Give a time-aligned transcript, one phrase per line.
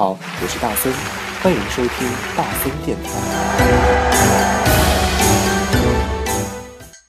[0.00, 0.90] 好，我是大森，
[1.42, 3.10] 欢迎收听大森电台。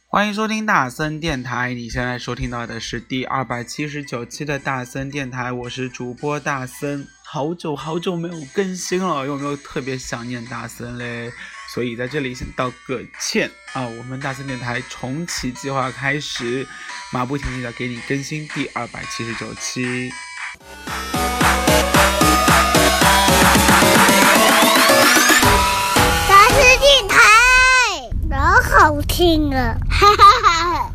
[0.09, 7.07] 欢迎收听大森电台，你现在收听到的是第二百七十九期的大森电台，我是主播大森。
[7.23, 11.31] 好久好久没有更新了，有没有特别想念大森嘞？
[11.73, 16.67] 所以在这里先道个歉啊，我们大森电台重启计划开始，
[17.13, 20.11] 马不停蹄的给你更新第二百七十九期。
[29.61, 30.91] 哈哈哈哈。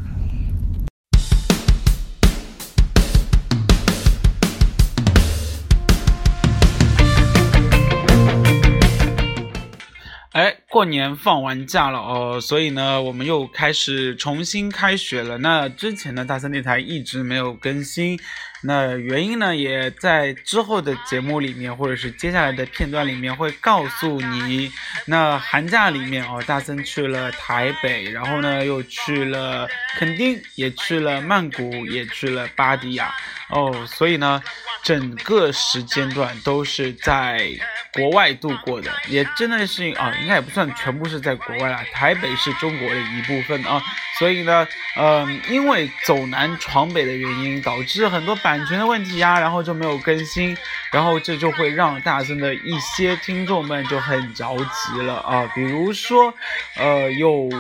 [10.33, 15.39] 哎，过年放完假了哦，所以呢，我们又开始重新开学了。
[15.39, 18.19] 那之前呢，大森电台一直没有更新。
[18.67, 24.73] 那原因呢，也在之后的节目里面，或者是接下来的片段里面会告诉你。
[25.05, 33.15] 那寒假里面哦，大森去了台北，然后呢又去了垦丁，也去了曼谷，也去了巴迪亚
[33.51, 34.43] 哦，所以呢，
[34.83, 37.49] 整个时间段都是在
[37.93, 43.81] 国外度过的，也真的是啊，应该也不算全部是在国外啦，台北是中国的一部分啊，
[44.19, 44.67] 所以呢，
[44.99, 48.56] 嗯，因为走南闯北的原因，导致很多版。
[48.57, 50.57] 版权的问题呀，然后就没有更新，
[50.91, 55.47] 然后这就会让大森的一些听众们就很着急了啊。
[55.55, 56.33] 比如说，
[56.77, 57.51] 呃，有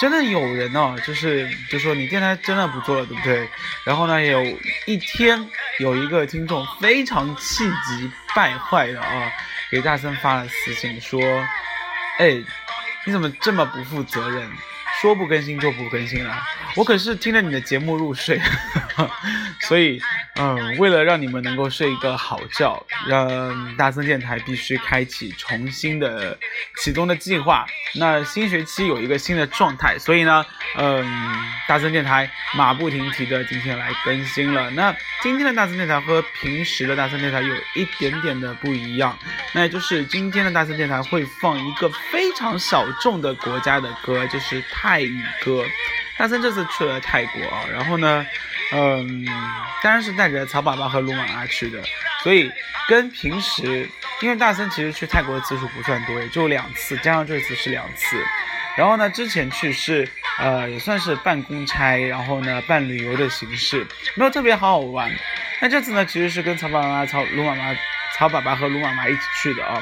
[0.00, 3.46] 真的有人呢，就是就说你电台真的不做了，对不对？
[3.84, 4.42] 然后呢，有
[4.86, 5.46] 一天
[5.78, 9.30] 有一个听众非常气急败坏的啊，
[9.70, 11.20] 给大森发了私信说
[12.18, 12.42] ：“哎，
[13.04, 14.50] 你怎么这么不负责任？
[15.00, 16.36] 说不更新就不更新了？
[16.76, 18.40] 我可是听着你的节目入睡，
[19.60, 20.00] 所以。”
[20.38, 26.38] 嗯，为了让你们能够睡一个好觉，让大森电台必须开启重新的
[26.82, 27.64] 启动的计划。
[27.94, 30.44] 那新学期有一个新的状态，所以呢，
[30.76, 31.02] 嗯，
[31.66, 34.68] 大森电台马不停蹄的今天来更新了。
[34.72, 39.18] 那今天的大森电台和平时的大森电台有一点点的不一样，
[39.54, 45.64] 那也就是今天的大森电台会放一个非非常小众的国家的歌，就是泰语歌。
[46.18, 48.26] 大森这次去了泰国啊，然后呢？
[48.72, 49.24] 嗯，
[49.82, 51.82] 当然是带着曹爸爸和卢妈妈去的，
[52.22, 52.50] 所以
[52.88, 53.88] 跟平时，
[54.20, 58.22] 因为大森其实去泰国的次数不算多，也就两次，加上这次是两次。
[58.76, 60.06] 然后呢，之前去是
[60.38, 65.10] 呃也算是办公差，然后呢办旅游的形式，没有特别好好玩。
[65.60, 67.74] 那这次呢，其实是跟曹爸爸、曹卢妈妈、
[68.14, 69.80] 曹爸爸和卢妈妈一起去的啊，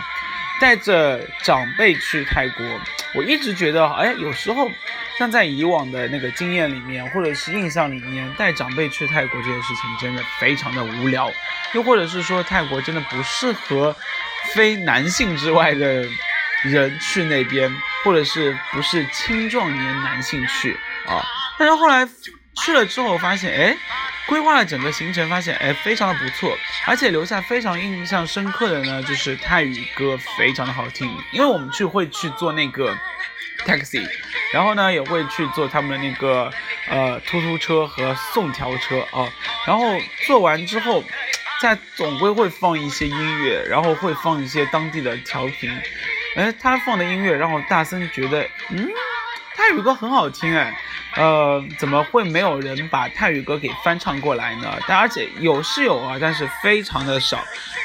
[0.61, 2.65] 带着长辈去泰国。
[3.15, 4.71] 我一直觉得，哎，有时候。
[5.17, 11.31] 像在以往的那个经验里面，或者是印象里面，带长辈去泰国这件事情真的非常的无聊，
[11.73, 13.95] 又或者是说泰国真的不适合
[14.53, 16.05] 非男性之外的
[16.65, 17.73] 人去那边，
[18.03, 20.77] 或者是不是青壮年男性去
[21.07, 21.23] 啊？
[21.57, 22.05] 但是后来
[22.65, 23.77] 去了之后发现，哎，
[24.27, 32.97] 规划了整个行程，发现哎非常的不错，而且留下非常印象深刻的呢，就是泰语歌非常的好听，因为我们去会去做那个。
[33.65, 34.07] taxi，
[34.53, 36.53] 然后呢也会去坐他们的那个
[36.91, 39.27] 呃突突车和送条车啊，
[39.67, 39.87] 然后
[40.27, 41.03] 坐完之后，
[41.63, 45.71] 在总归会放一些音乐，然后会放一些当地的调频，
[46.37, 48.87] 哎，他放的音乐让我大森觉得，嗯，
[49.67, 50.77] 泰语歌很好听哎，
[51.17, 54.77] 呃，怎么会没有人把泰语歌给翻唱过来呢？
[54.87, 57.43] 但而且有是有啊，但是非常的少，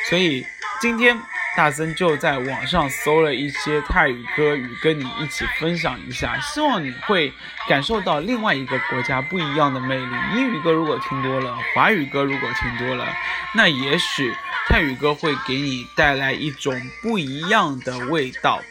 [0.10, 0.46] 所以
[0.82, 1.18] 今天。
[1.58, 7.34] 大森就在网上搜了一些泰语歌语，跟你一起分享一下，希望你会
[7.68, 10.16] 感受到另外一个国家不一样的魅力。
[10.36, 13.06] 英语歌如果听多了，华语歌如果听多了，
[13.54, 14.34] 那也许
[14.68, 18.62] 泰语歌会给你带来一种不一样的味道。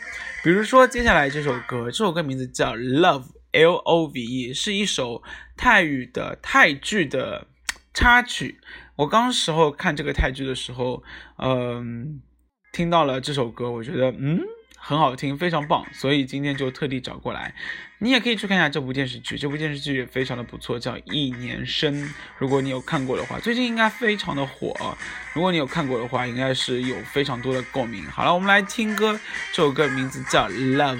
[0.42, 5.22] 比如说接下来这首歌，这首歌名字叫 Love，L O V E，是一首
[5.56, 7.46] 泰语的泰剧的
[7.92, 8.60] 插曲。
[8.96, 11.02] 我刚时候看这个泰剧的时候，
[11.36, 12.20] 嗯。
[12.70, 14.40] 听到了这首歌，我觉得嗯
[14.78, 17.54] 很好听，非常棒，所以今天就特地找过来。
[17.98, 21.92] 你也可以去看一下这部电视剧，这部电视剧也非常的不错，叫《一年生》。
[22.38, 24.96] 如果你有看过的话，最近应该非常的火。
[25.34, 28.04] 如果你有看过的话，应该是有非常多的共鸣。
[28.04, 29.18] 好了，我们来听歌，
[29.52, 30.96] 这首歌名字叫《Love》。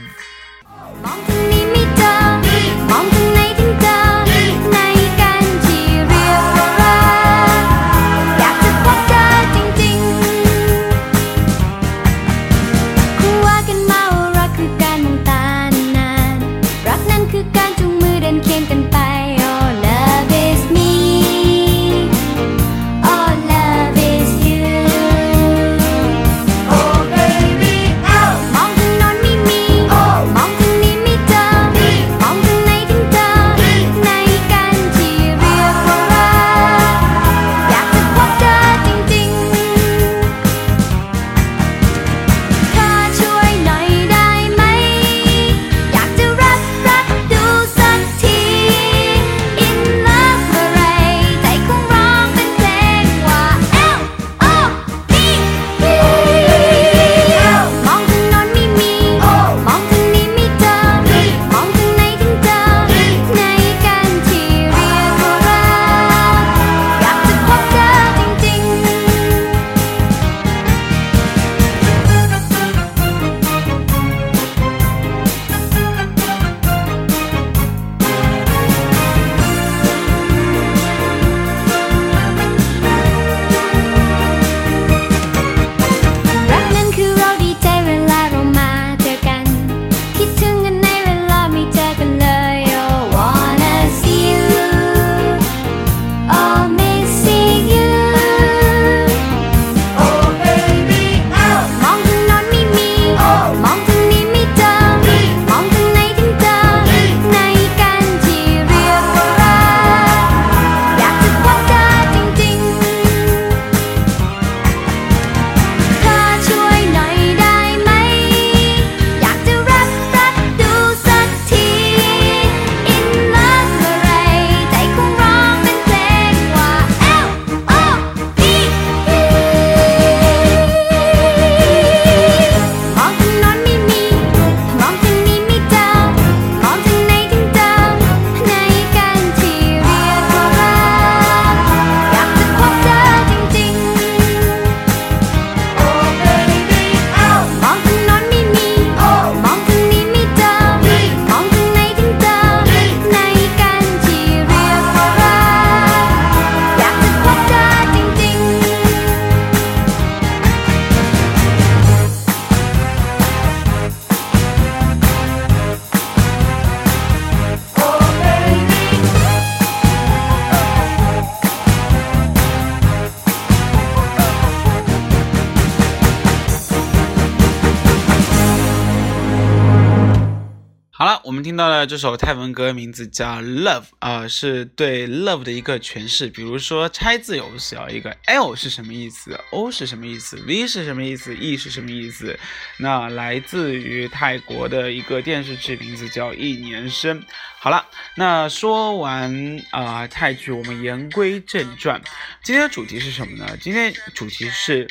[181.09, 186.27] 好，我们听到了这首泰文歌，名字叫《Love》啊，是对 Love 的一个诠释。
[186.27, 192.39] 比如说拆字游戏啊，一个 L 是什么意思？O 是什么意思？V 是什么意思？E 是什么意思？
[192.77, 197.19] 那来自于泰国的一个电视剧，名字叫《一年生》。
[197.59, 201.99] 好了，那说完啊泰剧，我们言归正传，
[202.43, 203.57] 今天的主题是什么呢？
[203.59, 204.87] 今天主题是，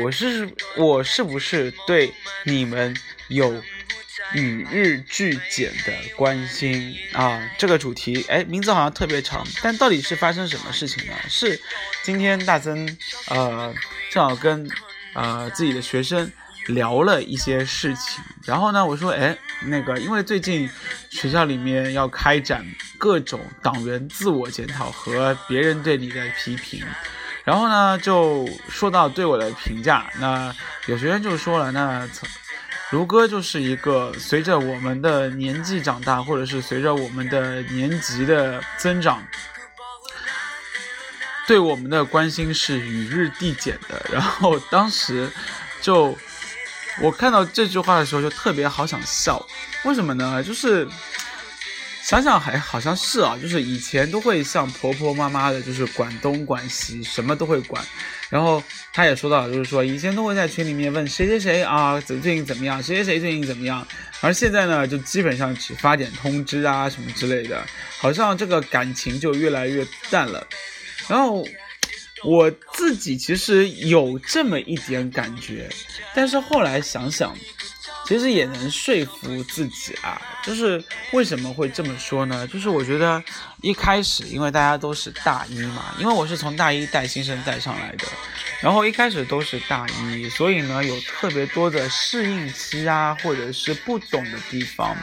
[0.00, 0.48] 我是
[0.78, 2.10] 我是不是对
[2.46, 2.96] 你们
[3.28, 3.62] 有？
[4.34, 11.12] 与日俱减的关心啊，这个主题哎，名字好像特别长，但到底是发生什么事情呢？
[11.28, 11.58] 是
[12.02, 12.88] 今天大增
[13.28, 13.72] 呃
[14.10, 14.68] 正好跟
[15.14, 16.30] 呃自己的学生
[16.66, 20.68] 聊了一些事情，然后呢我说哎那个因为最近
[21.10, 22.66] 学校里面要开展
[22.98, 26.84] 各种党员自我检讨和别人对你的批评，
[27.44, 30.54] 然后呢就说到对我的评价，那
[30.86, 32.28] 有学生就说了那从。
[32.90, 39.20] 如歌就是一个随着我们的年纪长大，或者是随着我们的年级的增长，
[41.48, 44.06] 对我们的关心是与日递减的。
[44.12, 45.28] 然后当时
[45.80, 46.16] 就
[47.00, 49.44] 我看到这句话的时候，就特别好想笑。
[49.84, 50.40] 为什么呢？
[50.42, 50.86] 就是
[52.06, 57.84] 想想还好像是啊，就是以前都会像婆婆妈妈的，就是管东管西，什么都会管。
[58.30, 62.80] 然后他也说到，就是说以前都会在群里面问谁谁谁啊，最近怎么样？
[62.80, 63.84] 谁谁谁最近怎么样？
[64.20, 67.66] 而现在呢，就基本上只发点通知啊什么之类的，
[67.98, 70.46] 好像这个感情就越来越淡了。
[71.08, 71.44] 然后
[72.22, 75.68] 我自己其实有这么一点感觉，
[76.14, 77.36] 但是后来想想。
[78.06, 80.82] 其实也能说服自己啊，就是
[81.12, 82.46] 为什么会这么说呢？
[82.46, 83.22] 就是我觉得
[83.62, 88.06] 一开始，因为大家都是大一嘛，因为我是从大一带新生带上来的，
[88.60, 94.96] 然后一开始都是大一，所以呢有特别多的适应期啊，或者是不懂的地方，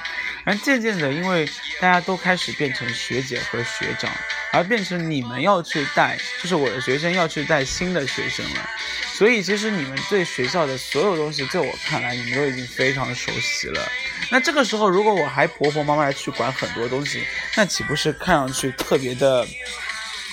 [0.46, 1.46] 而渐渐的，因为
[1.80, 4.12] 大家都开始变成学姐和学长，
[4.52, 8.70] 而变成你们要去带，就是我的学生要去带新的学生了。
[9.14, 13.82] 所以其实你们对学校的所有东西，在我看来，你们都已经非常熟悉了。
[14.30, 17.24] 那这个时候，如果我还婆婆妈妈的去管很多东西，
[17.56, 19.48] 那岂不是看上去特别的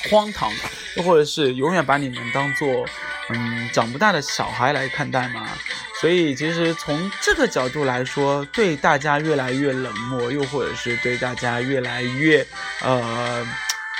[0.08, 0.50] 荒唐？
[0.96, 2.86] 又或者是永远把你们当做
[3.28, 5.48] 嗯长不大的小孩来看待吗？
[6.00, 12.46] 所以其实从这个角度来说，对大家越来越冷漠，又或者是对大家越来越
[12.80, 13.46] 呃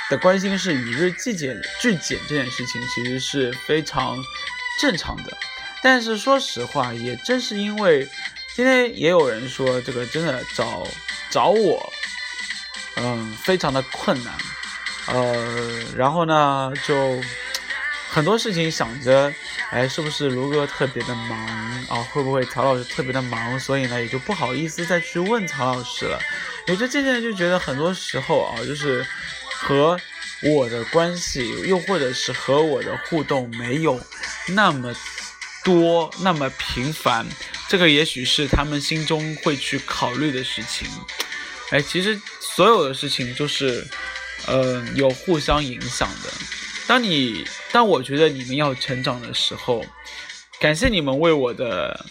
[0.09, 4.17] 的关心是与日俱减俱减这件事情，其实是非常。
[4.79, 5.37] 正常的，
[5.83, 8.07] 但是说实话，也正是因为
[8.55, 10.87] 今天也有人说这个真的找
[11.29, 11.93] 找我，
[12.95, 14.33] 嗯，非常的困难，
[15.07, 17.21] 呃，然后呢，就
[18.09, 19.33] 很多事情想着，
[19.71, 21.39] 哎，是不是卢哥特别的忙
[21.89, 22.03] 啊？
[22.11, 23.59] 会不会曹老师特别的忙？
[23.59, 26.19] 所以呢，也就不好意思再去问曹老师了。
[26.67, 29.05] 也就渐渐就觉得很多时候啊，就是
[29.53, 29.99] 和。
[30.43, 34.03] 我的关系，又或者是和我的互动没有
[34.47, 34.91] 那么
[35.63, 37.27] 多、那么频繁，
[37.67, 40.89] 这个也许是他们心中会去考虑的事情。
[41.69, 43.87] 哎，其实所有的事情就是，
[44.47, 46.29] 呃，有互相影响的。
[46.87, 49.85] 当你，当我觉得你们要成长的时候，
[50.59, 52.05] 感谢你们为我的。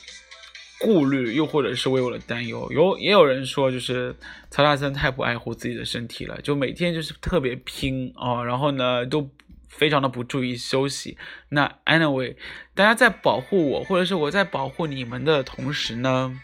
[0.82, 4.16] 顾虑，又或者是为我的担忧，有也有人说，就是
[4.50, 9.30] 曹大森太不爱护自己的身体了，就每天就是特别拼啊，然后呢都
[9.68, 11.18] 非常的不注意休息。
[11.50, 12.34] 那 anyway，
[12.75, 16.40] 大家在保护我，或者是我在保护你们的同时呢，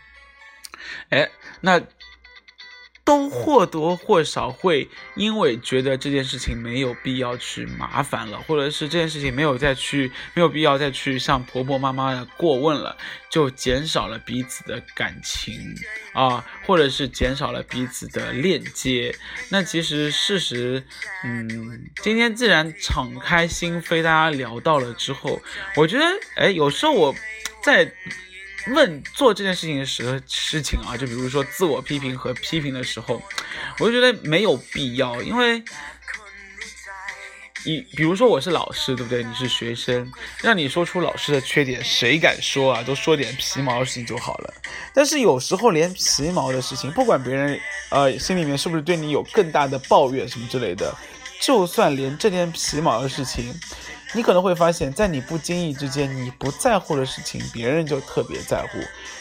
[1.08, 1.30] 哎，
[1.62, 1.80] 那。
[3.06, 12.96] 都或多或少会因为觉得这件事情没有必要去麻烦了，或者是这件事情没有再去没有必要再去向婆婆妈妈的过问了，
[13.30, 15.54] 就减少了彼此的感情
[16.14, 19.14] 啊，或者是减少了彼此的链接。
[19.50, 20.82] 那其实事实，
[21.22, 25.40] 嗯，今天既然敞开心扉，大家聊到了之后，
[25.76, 27.14] 我觉得，哎，有时候我
[27.62, 27.92] 在。
[28.68, 33.22] 问做这件事情的时候事情啊，就比如说自我批评和批评的时候，
[33.78, 35.62] 我就觉得没有必要，因为
[37.64, 39.24] 你比如说我是老师，对不对？
[39.24, 40.10] 你是学生，
[40.42, 42.82] 让你说出老师的缺点，谁敢说啊？
[42.82, 44.54] 都说点皮毛的事情就好了。
[44.94, 50.94] 但是有时候连皮毛的事情，不管别人呃心里面是不是对你有更大的抱怨什么之类的，
[51.40, 53.54] 就算连这点皮毛的事情。
[54.16, 58.78] 你可能会发现在你不经意之间你不在乎的事情别人就特别在乎。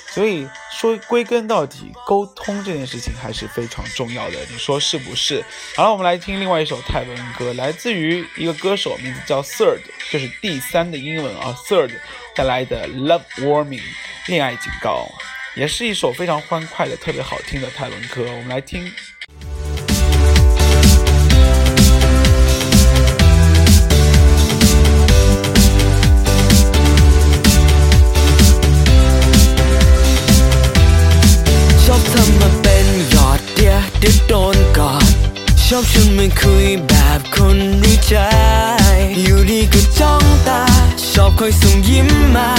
[0.09, 5.43] 所以说归根到底沟通这件事情还是非常重要的你说是不是？
[5.75, 11.91] 好了我们来听另外一首泰文歌来自于一个歌手名字叫 third 就是第三的英文啊 third
[12.33, 13.83] 带来的 love warming
[14.27, 15.05] 恋爱警告
[15.55, 18.23] 也是一首非常欢快的特别好听的泰文歌。
[18.23, 18.91] 我们来听。
[36.17, 38.15] มาคุยแบบคนรู้ใจ
[39.21, 40.61] อยู่ดีก็จ้องตา
[41.11, 42.54] ชอบคอยส่งยิ้มมา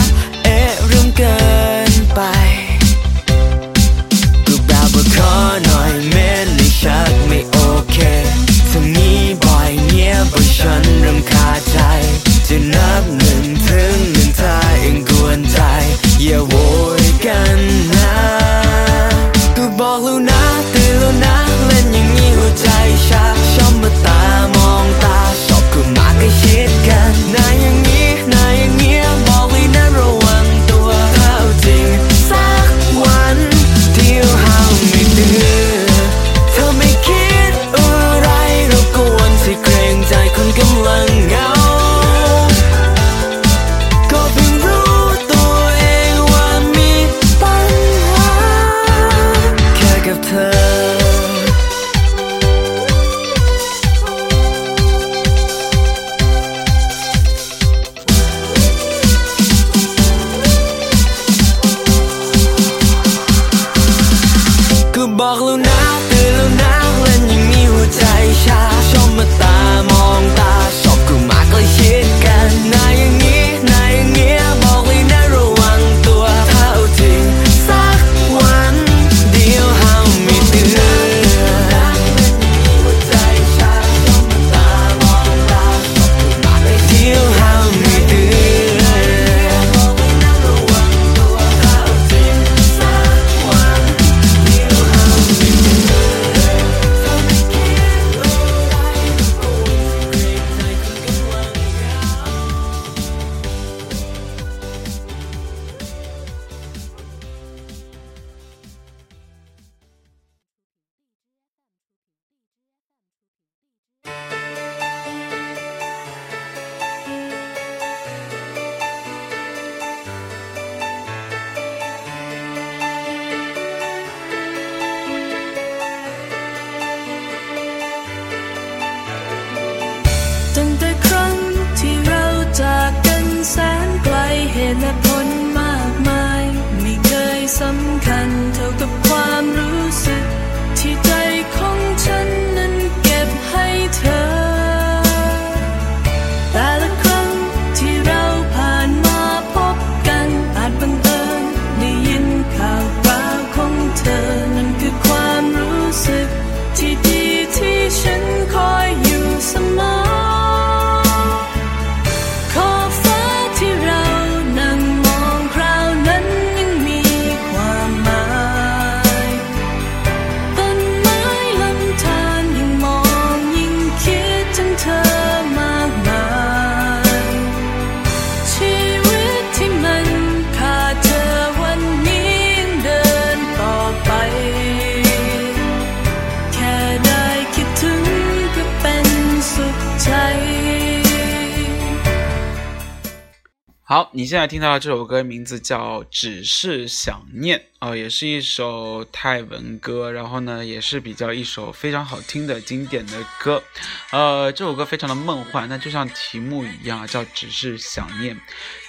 [193.88, 203.62] 好你现在听到的这首歌名字叫只是想念哦也是一首泰文歌然后呢也是比较一首非常好听的经典的歌。
[204.10, 208.36] 呃这首歌非常的梦幻那就像题目一样叫只是想念。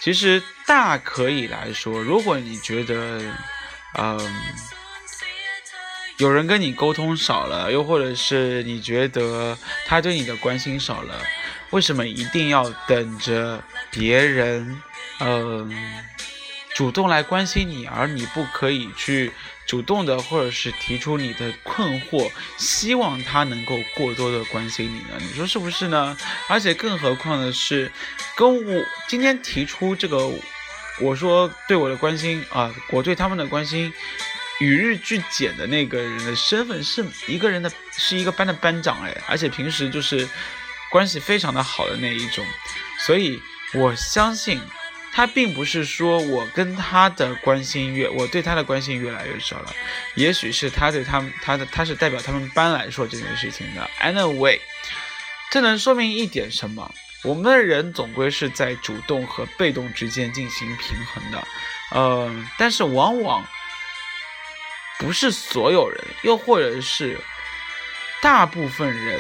[0.02, 3.22] 其实大可以来说如果你觉得
[4.00, 4.20] 嗯
[6.18, 11.22] 有人跟你沟通少了又或者是你觉得他对你的关心少了
[11.70, 13.62] 为什么一定要等着
[13.92, 14.82] 别人
[15.20, 15.72] 嗯
[16.76, 19.32] 主动来关心你而你不可以去
[19.66, 25.18] 主动的或者是提出你的困惑希望他能够过多的关心你呢？
[25.20, 26.16] 你说是不是呢？
[26.48, 27.92] 而且更何况的是
[28.36, 30.32] 跟我今天提出这个
[31.02, 33.92] 我说对我的关心啊我对他们的关心
[34.60, 40.30] 与日俱减的那个人的身份是一个人的是一个班的班长诶而且平时就是
[40.92, 42.46] 关系非常的好的那一种。
[43.00, 43.42] 所以
[43.74, 44.62] 我相信
[45.18, 49.74] 他并不是说我跟他的关心越，我对他的关心越来越少了，
[50.14, 53.90] 也许是他对他们，他的他是代表他们班来说这件事情的。
[54.00, 54.60] Anyway，
[55.50, 56.94] 这能说明一点什么？
[57.24, 61.48] 我们的人总归是在主动和被动之间进行平衡的，
[61.94, 63.44] 呃，但是往往
[65.00, 67.20] 不是所有人，又或者是
[68.22, 69.20] 大部分人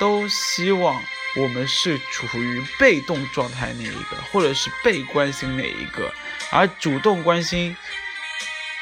[0.00, 1.00] 都希望
[1.36, 6.12] 我们是处于被动状态那一个，或者是被关心那一个，
[6.50, 7.76] 而主动关心。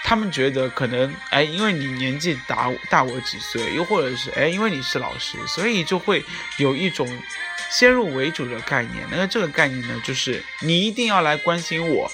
[0.08, 6.24] 他们觉得可能哎，因为你年纪大大我几岁，又或者是哎，因为你是老师，所以就会
[6.58, 7.08] 有一种
[7.72, 9.04] 先入为主的概念。
[9.10, 12.08] 那么这个概念呢，就是你一定要来关心我，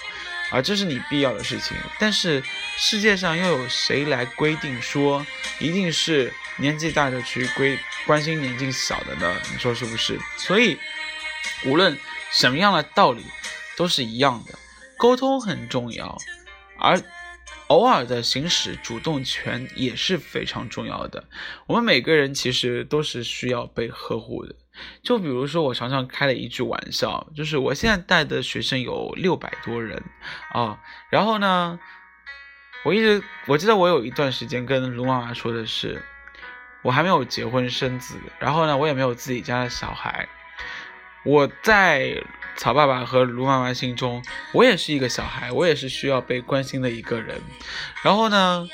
[0.50, 1.76] 啊，这是你必要的事情。
[1.98, 2.42] 但是
[2.78, 5.26] 世界上又有谁来规定说
[5.58, 9.34] 一定是年纪大的去规关心年纪小的呢？
[9.52, 10.18] 你说是不是？
[10.36, 10.78] 所以
[11.64, 11.98] 无论
[12.30, 13.24] 什么样的道理
[13.76, 14.58] 都是一样的，
[14.98, 16.16] 沟通很重要，
[16.78, 17.00] 而。
[17.68, 21.24] 偶尔的行使主动权也是非常重要的。
[21.66, 24.54] 我们每个人其实都是需要被呵护的。
[25.02, 30.02] 就比如说，我常常开了一句玩笑，就是我现在带的学生有六百多人
[30.52, 30.80] 啊。
[31.08, 31.80] 然后呢，
[32.84, 36.02] 我一直我记得我有一段时间跟卢妈妈说的是，
[36.82, 40.28] 我还没有结婚生子，然后呢，我也没有自己家的小孩，
[41.24, 42.22] 我在。
[42.54, 47.40] 曹爸爸和卢妈妈心中，我也是一个小孩，我也是需要被关心的一个人。
[48.02, 48.68] 然后呢，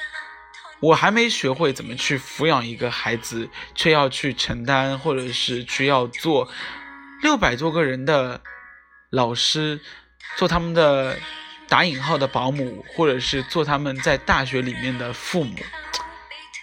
[0.81, 6.49] 我还没学会怎么去抚养一个孩子，却要去承担，或者是去要做
[7.23, 8.43] 六百多个人的
[9.11, 9.81] 老师，
[10.37, 11.17] 做他们的
[11.69, 15.55] 打引号的保姆，或者是做他们在大学里面的父母。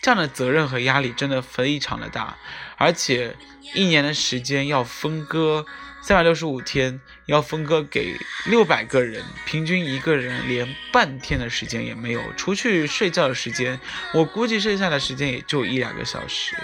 [0.05, 2.37] 这样的责任和压力真的非常的大，
[2.77, 3.35] 而且
[3.73, 5.65] 一年的时间要分割。
[5.99, 8.15] 三百六十五天要分割给
[8.45, 12.21] 六百个人，平均一个人连半天的时间也没有。
[12.37, 13.79] 除去睡觉的时间，
[14.13, 16.55] 我估计剩下的时间也就一两个小时。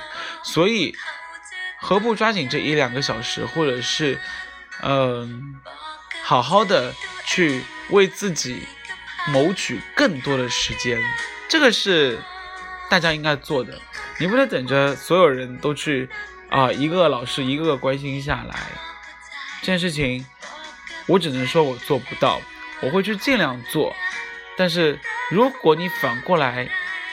[0.44, 0.96] 所以，
[1.80, 4.20] 何不抓紧这一两个小时，或者是，
[4.84, 5.56] 嗯，
[6.22, 6.94] 好好的
[7.26, 8.62] 去为自己
[9.30, 11.02] 谋取更多的时间？
[11.50, 12.20] 这个是
[12.92, 13.80] 大家应该做的。
[14.20, 16.10] 你不能等着所有人都去
[16.50, 18.54] 啊，一个老师一个个关心下来。
[19.62, 20.26] 这件事情，
[21.08, 22.42] 我只能说我做不到，
[22.82, 23.96] 我会去尽量做。
[24.58, 25.00] 但是
[25.30, 26.68] 如果你反过来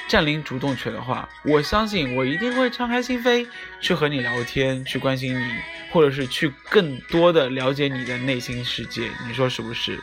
[0.09, 3.47] 占领主动权的话，我相信我一定会敞开心扉
[3.81, 5.53] 去和你聊天，去关心你，
[5.93, 9.09] 或者是去更多的了解你的内心世界。
[9.29, 10.03] 你说是不是？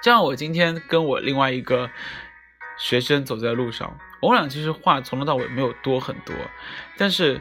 [0.00, 1.90] 这样，我今天跟我另外一个
[2.78, 6.34] 学生走在路上，我们俩其实话从头到尾没有多很多，
[6.96, 7.40] 但是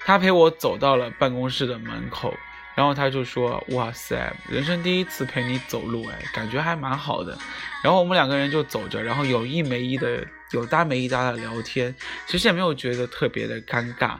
[0.00, 2.34] 他陪我走到了办公室的门口。
[2.76, 7.34] 然后他就说：“哇塞，人生第一次陪你走路，哎，感觉还蛮好的。”
[7.82, 11.94] 然后我们两个人就走着，然后有意没意的、有搭没一搭的聊天，
[12.26, 14.18] 其实也没有觉得特别的尴尬。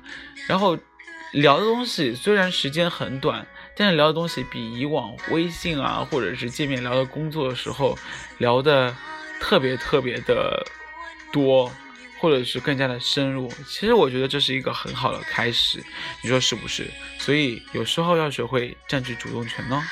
[0.48, 0.74] 然后
[1.32, 3.46] 聊的东西虽然时间很短，
[3.76, 7.94] 但是聊的东西比以往微信啊或者是见面聊的工作的时候
[8.38, 8.96] 聊的
[9.38, 10.64] 特别特别的
[11.32, 11.72] 多。
[12.18, 15.84] 或者是更加的深入，其实我觉得这是一个很好的开始，
[16.22, 16.90] 你说是不是？
[17.18, 19.82] 所以有时候要学会占据主动权呢。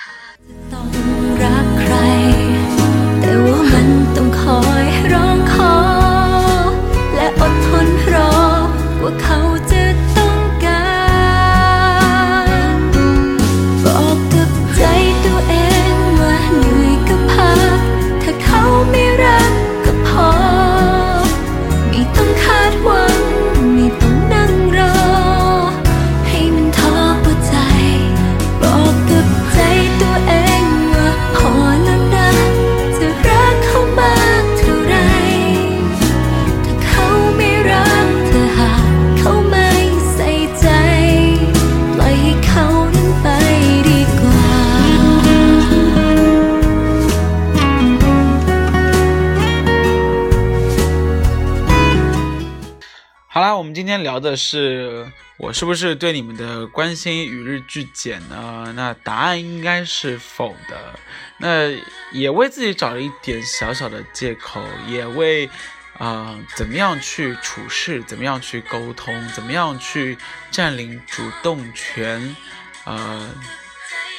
[53.75, 58.73] 今天聊的是我是不是对你们的关心与日俱减呢？
[58.77, 60.95] 那答案应该是否的。
[61.39, 61.77] 那
[62.13, 65.51] 也为自己找了一点小小的借口，也为
[65.99, 70.17] 啊怎么样去处事，怎么样去沟通，怎么样去
[70.53, 72.37] 占领主动权，
[72.85, 73.29] 呃，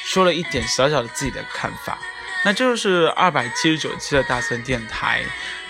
[0.03, 1.97] 说了一点小小的自己的看法。
[2.43, 5.23] 那这就是二百七十九期的大森电台。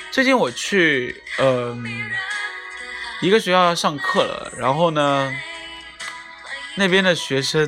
[0.09, 2.11] 最近我去，嗯。
[3.25, 5.33] 一个学校要上课了，然后呢，
[6.75, 7.67] 那边的学生，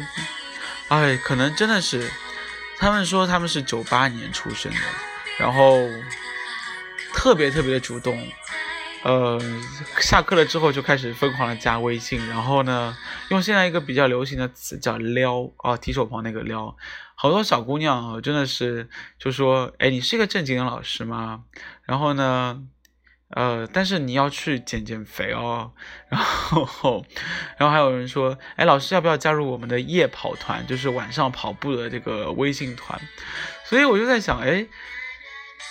[0.87, 2.11] 哎，可能真的是，
[2.77, 4.77] 他们说他们是九八年出生的，
[5.39, 5.79] 然后
[7.11, 8.23] 特别特别的主动，
[9.01, 9.41] 呃，
[9.99, 12.95] 下课了之后就开始疯狂的加微信，然后呢，
[13.29, 16.77] 用现在一个比较流行的词叫撩啊，提手旁那个撩，
[17.15, 21.45] 好多小姑娘真的是就说，哎，你是一个正经的老师吗？
[21.81, 22.61] 然后呢？
[23.29, 25.71] 呃，但是你要去减减肥哦。
[26.07, 27.05] 然后，
[27.57, 32.99] 然后还有人说，哎，老师要不要加入我们的夜跑团，就是晚上跑步的这个微信团？
[33.65, 34.65] 所以我就在想，哎，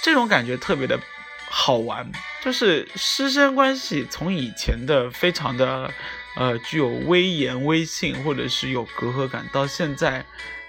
[0.03, 1.01] 这种感觉特别的
[1.49, 2.11] 好玩，
[2.42, 5.90] 就是师生关系从以前的非常的
[6.37, 10.23] 呃具有威严威信，或者是有隔阂感，到现在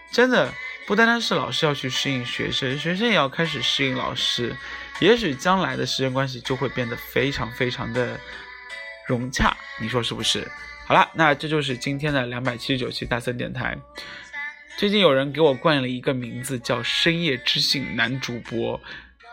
[0.10, 0.54] 真的
[0.86, 4.56] 不单单是老师要去适应学生，学生也要开始适应老师。
[5.00, 8.20] 也许将来的时间关系就会变得非常非常的
[9.08, 10.48] 融洽，你说是不是？
[10.86, 13.78] 好了，那这就是今天的两百七十九期大森电台。
[14.78, 18.80] 最近有人给我冠了一个名字叫“深夜知性男主播”，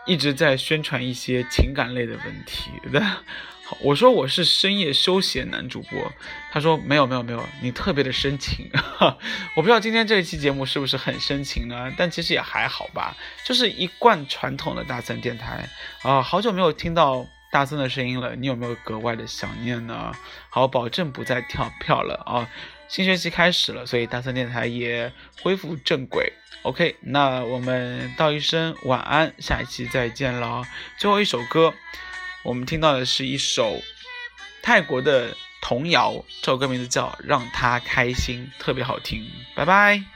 [0.05, 2.71] 一直在宣传一些情感类的问题。
[3.79, 6.11] 我说我是深夜休闲男主播，
[6.51, 8.69] 他说没有没有没有，你特别的深情。
[9.55, 11.91] 我不知道今天这一期节目是不是很深情呢？
[11.97, 15.67] 但其实也还好吧，就是一贯传统的大森电台
[16.03, 16.21] 啊。
[16.21, 20.11] 好久没有听到大森的声音了，你有没有格外的想念呢？
[20.49, 22.47] 好，保证不再跳票了啊！
[22.87, 26.31] 新学期开始了，所以大森电台也恢复正轨。
[26.61, 30.63] OK，那我们道一声晚安，下一期再见了。
[30.99, 31.73] 最后一首歌。
[32.45, 33.81] 我们听到的是一首
[34.61, 39.25] 泰国的童谣，这首歌名字叫《让他开心》，特别好听。
[39.55, 40.14] 拜拜。